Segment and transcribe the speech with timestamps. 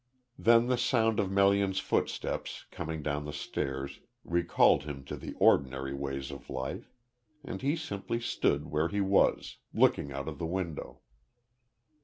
[0.39, 5.93] Then the sound of Melian's footsteps, coming down the stairs recalled him to the ordinary
[5.93, 6.91] ways of life,
[7.45, 11.01] and he simply stood where he was looking out of the window.